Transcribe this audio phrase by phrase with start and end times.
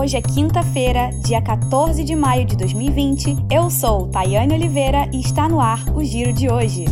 [0.00, 3.34] Hoje é quinta-feira, dia 14 de maio de 2020.
[3.52, 6.84] Eu sou Tayane Oliveira e está no ar o Giro de hoje.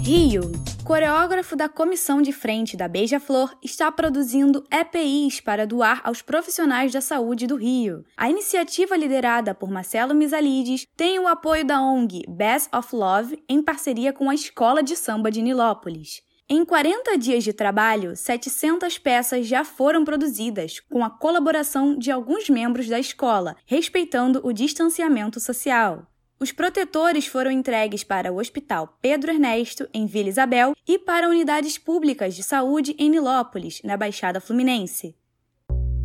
[0.00, 0.50] Rio.
[0.82, 7.02] Coreógrafo da comissão de frente da Beija-Flor está produzindo EPIs para doar aos profissionais da
[7.02, 8.06] saúde do Rio.
[8.16, 13.62] A iniciativa liderada por Marcelo Misalides tem o apoio da ONG Best of Love em
[13.62, 16.26] parceria com a Escola de Samba de Nilópolis.
[16.50, 22.48] Em 40 dias de trabalho, 700 peças já foram produzidas, com a colaboração de alguns
[22.48, 26.06] membros da escola, respeitando o distanciamento social.
[26.40, 31.76] Os protetores foram entregues para o Hospital Pedro Ernesto, em Vila Isabel, e para unidades
[31.76, 35.14] públicas de saúde em Nilópolis, na Baixada Fluminense.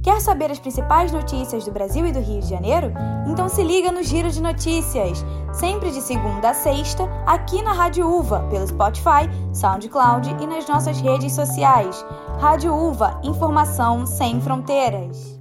[0.03, 2.91] Quer saber as principais notícias do Brasil e do Rio de Janeiro?
[3.25, 8.05] Então se liga no Giro de Notícias, sempre de segunda a sexta, aqui na Rádio
[8.05, 12.05] Uva, pelo Spotify, SoundCloud e nas nossas redes sociais.
[12.37, 15.39] Rádio Uva, informação sem fronteiras.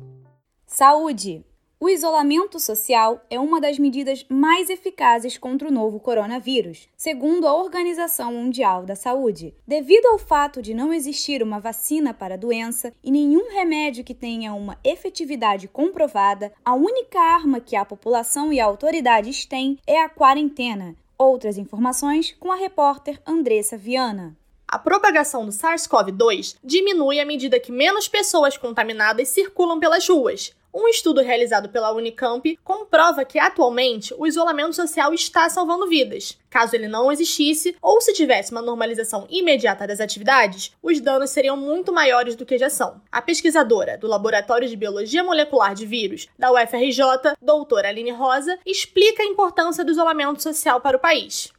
[0.64, 1.44] Saúde!
[1.82, 7.56] O isolamento social é uma das medidas mais eficazes contra o novo coronavírus, segundo a
[7.56, 9.52] Organização Mundial da Saúde.
[9.66, 14.14] Devido ao fato de não existir uma vacina para a doença e nenhum remédio que
[14.14, 20.08] tenha uma efetividade comprovada, a única arma que a população e autoridades têm é a
[20.08, 20.94] quarentena.
[21.18, 24.36] Outras informações com a repórter Andressa Viana.
[24.68, 30.54] A propagação do SARS-CoV-2 diminui à medida que menos pessoas contaminadas circulam pelas ruas.
[30.74, 36.38] Um estudo realizado pela Unicamp comprova que atualmente o isolamento social está salvando vidas.
[36.48, 41.58] Caso ele não existisse, ou se tivesse uma normalização imediata das atividades, os danos seriam
[41.58, 43.02] muito maiores do que já são.
[43.12, 49.22] A pesquisadora do Laboratório de Biologia Molecular de Vírus da UFRJ, doutora Aline Rosa, explica
[49.22, 51.52] a importância do isolamento social para o país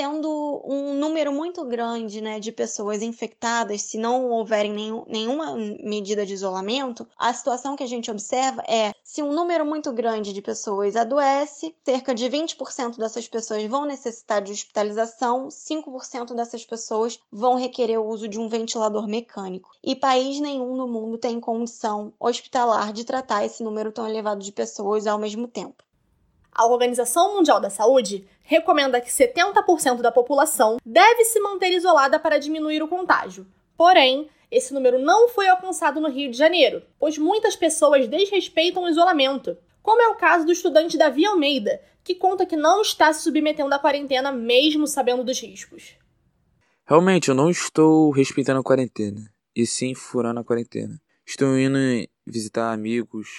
[0.00, 6.24] tendo um número muito grande né, de pessoas infectadas, se não houverem nenhum, nenhuma medida
[6.24, 10.40] de isolamento, a situação que a gente observa é se um número muito grande de
[10.40, 17.56] pessoas adoece, cerca de 20% dessas pessoas vão necessitar de hospitalização, 5% dessas pessoas vão
[17.56, 19.68] requerer o uso de um ventilador mecânico.
[19.84, 24.50] E país nenhum no mundo tem condição hospitalar de tratar esse número tão elevado de
[24.50, 25.84] pessoas ao mesmo tempo.
[26.60, 32.36] A Organização Mundial da Saúde recomenda que 70% da população deve se manter isolada para
[32.36, 33.46] diminuir o contágio.
[33.78, 38.90] Porém, esse número não foi alcançado no Rio de Janeiro, pois muitas pessoas desrespeitam o
[38.90, 43.22] isolamento, como é o caso do estudante Davi Almeida, que conta que não está se
[43.22, 45.96] submetendo à quarentena mesmo sabendo dos riscos.
[46.84, 51.00] Realmente, eu não estou respeitando a quarentena, e sim furando a quarentena.
[51.24, 51.78] Estou indo
[52.26, 53.30] visitar amigos,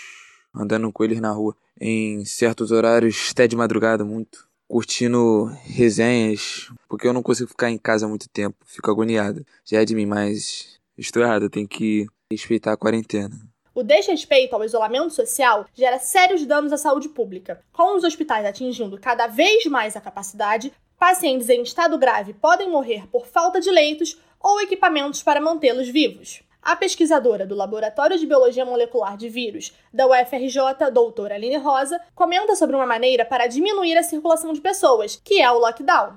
[0.56, 7.08] andando com eles na rua em certos horários, até de madrugada, muito, curtindo resenhas, porque
[7.08, 9.44] eu não consigo ficar em casa muito tempo, fico agoniado.
[9.66, 13.36] Já é de mim, mas estou errado, tenho que respeitar a quarentena.
[13.74, 17.62] O desrespeito ao isolamento social gera sérios danos à saúde pública.
[17.74, 23.08] Com os hospitais atingindo cada vez mais a capacidade, pacientes em estado grave podem morrer
[23.08, 26.44] por falta de leitos ou equipamentos para mantê-los vivos.
[26.62, 32.56] A pesquisadora do Laboratório de Biologia Molecular de Vírus da UFRJ, doutora Aline Rosa, comenta
[32.56, 36.14] sobre uma maneira para diminuir a circulação de pessoas, que é o lockdown.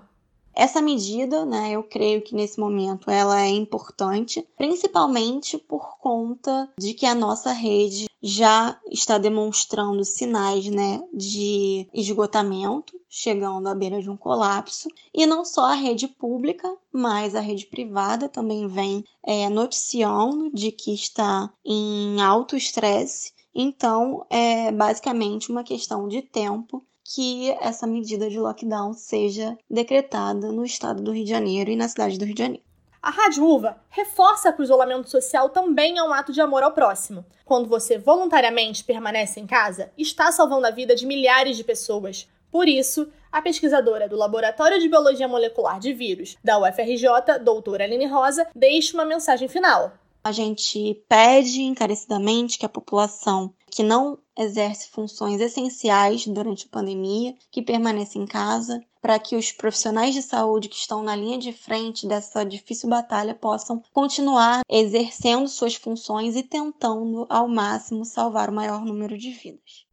[0.55, 6.93] Essa medida, né, eu creio que nesse momento ela é importante, principalmente por conta de
[6.93, 14.09] que a nossa rede já está demonstrando sinais, né, de esgotamento, chegando à beira de
[14.09, 14.89] um colapso.
[15.13, 20.73] E não só a rede pública, mas a rede privada também vem é, noticiando de
[20.73, 23.35] que está em alto estresse.
[23.55, 30.65] Então, é basicamente uma questão de tempo que essa medida de lockdown seja decretada no
[30.65, 32.65] estado do Rio de Janeiro e na cidade do Rio de Janeiro.
[33.05, 36.73] A Rádio Uva reforça que o isolamento social também é um ato de amor ao
[36.73, 37.23] próximo.
[37.45, 42.27] Quando você voluntariamente permanece em casa, está salvando a vida de milhares de pessoas.
[42.51, 48.07] Por isso, a pesquisadora do Laboratório de Biologia Molecular de Vírus da UFRJ, doutora Aline
[48.07, 49.93] Rosa, deixa uma mensagem final.
[50.25, 57.35] A gente pede encarecidamente que a população que não exerce funções essenciais durante a pandemia,
[57.51, 61.53] que permaneça em casa, para que os profissionais de saúde que estão na linha de
[61.53, 68.55] frente dessa difícil batalha possam continuar exercendo suas funções e tentando ao máximo salvar o
[68.55, 69.84] maior número de vidas.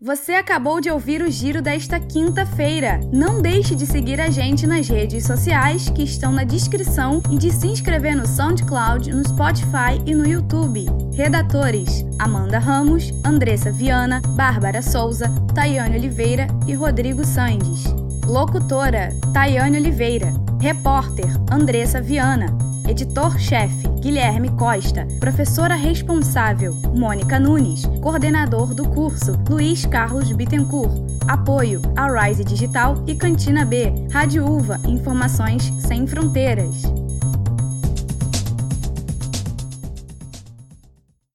[0.00, 2.98] Você acabou de ouvir o giro desta quinta-feira.
[3.12, 7.50] Não deixe de seguir a gente nas redes sociais que estão na descrição e de
[7.52, 10.86] se inscrever no SoundCloud, no Spotify e no YouTube.
[11.14, 17.84] Redatores: Amanda Ramos, Andressa Viana, Bárbara Souza, Tayane Oliveira e Rodrigo Sandes.
[18.26, 20.43] Locutora: Tayane Oliveira.
[20.64, 22.46] Repórter: Andressa Viana.
[22.88, 25.06] Editor-chefe, Guilherme Costa.
[25.20, 27.84] Professora responsável, Mônica Nunes.
[28.00, 30.90] Coordenador do curso, Luiz Carlos Bittencourt.
[31.28, 33.92] Apoio, a Rise Digital e Cantina B.
[34.10, 36.82] Rádio Uva, informações sem fronteiras.